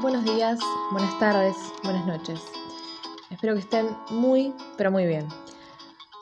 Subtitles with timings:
[0.00, 0.58] buenos días,
[0.92, 2.40] buenas tardes, buenas noches.
[3.30, 5.28] Espero que estén muy, pero muy bien.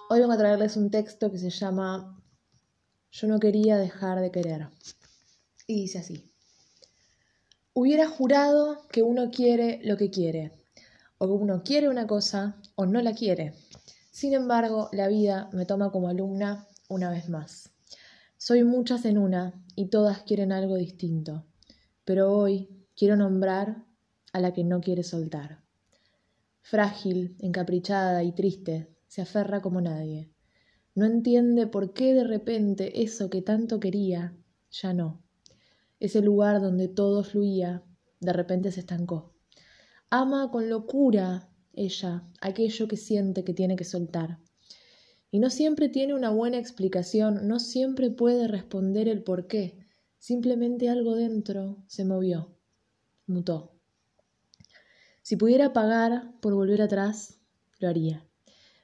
[0.08, 2.20] Hoy vengo a traerles un texto que se llama
[3.12, 4.68] Yo no quería dejar de querer.
[5.68, 6.28] Y dice así.
[7.72, 10.52] Hubiera jurado que uno quiere lo que quiere,
[11.18, 13.54] o que uno quiere una cosa o no la quiere.
[14.10, 17.70] Sin embargo, la vida me toma como alumna una vez más.
[18.38, 21.44] Soy muchas en una y todas quieren algo distinto,
[22.04, 23.84] pero hoy quiero nombrar
[24.32, 25.62] a la que no quiere soltar.
[26.62, 30.32] Frágil, encaprichada y triste, se aferra como nadie.
[30.96, 34.36] No entiende por qué de repente eso que tanto quería
[34.72, 35.22] ya no.
[36.00, 37.84] Ese lugar donde todo fluía,
[38.18, 39.32] de repente se estancó.
[40.10, 44.40] Ama con locura ella aquello que siente que tiene que soltar.
[45.30, 49.78] Y no siempre tiene una buena explicación, no siempre puede responder el por qué.
[50.18, 52.57] Simplemente algo dentro se movió
[53.28, 53.72] mutó.
[55.22, 57.38] Si pudiera pagar por volver atrás,
[57.78, 58.24] lo haría.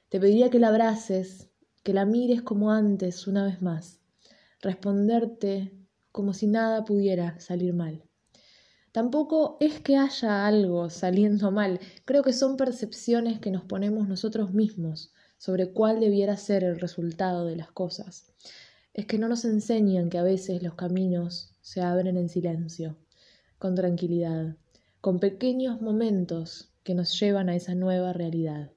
[0.09, 1.49] Te pediría que la abraces,
[1.83, 3.99] que la mires como antes una vez más,
[4.61, 5.73] responderte
[6.11, 8.03] como si nada pudiera salir mal.
[8.91, 14.53] Tampoco es que haya algo saliendo mal, creo que son percepciones que nos ponemos nosotros
[14.53, 18.31] mismos sobre cuál debiera ser el resultado de las cosas.
[18.93, 22.95] Es que no nos enseñan que a veces los caminos se abren en silencio
[23.57, 24.55] con tranquilidad,
[25.01, 28.71] con pequeños momentos que nos llevan a esa nueva realidad.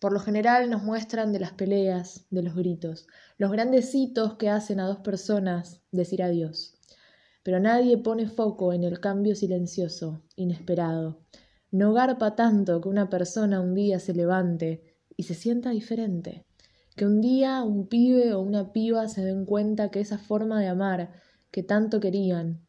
[0.00, 3.06] Por lo general nos muestran de las peleas, de los gritos,
[3.38, 6.74] los grandes hitos que hacen a dos personas decir adiós.
[7.44, 11.20] Pero nadie pone foco en el cambio silencioso, inesperado.
[11.70, 16.44] No garpa tanto que una persona un día se levante y se sienta diferente.
[16.96, 20.66] Que un día un pibe o una piba se den cuenta que esa forma de
[20.66, 21.12] amar
[21.50, 22.66] que tanto querían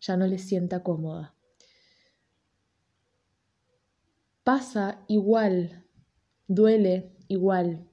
[0.00, 1.34] ya no les sienta cómoda.
[4.44, 5.84] Pasa igual,
[6.46, 7.88] duele igual,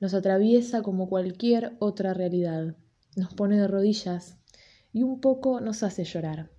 [0.00, 2.76] nos atraviesa como cualquier otra realidad,
[3.16, 4.36] nos pone de rodillas
[4.92, 6.50] y un poco nos hace llorar,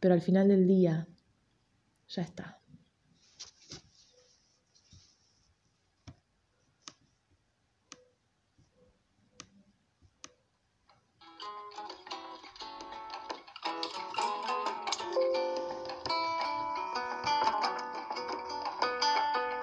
[0.00, 1.08] pero al final del día
[2.08, 2.63] ya está.